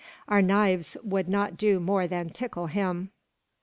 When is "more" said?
1.79-2.07